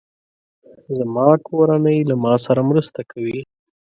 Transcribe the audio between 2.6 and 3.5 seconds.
مرسته کوي.